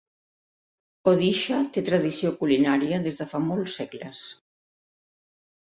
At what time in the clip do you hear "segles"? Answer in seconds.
3.83-4.25